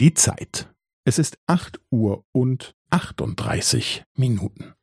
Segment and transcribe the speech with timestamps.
[0.00, 0.72] Die Zeit.
[1.04, 4.74] Es ist acht Uhr und achtunddreißig Minuten.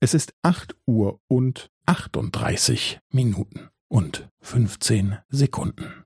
[0.00, 6.05] Es ist acht Uhr und achtunddreißig Minuten und fünfzehn Sekunden.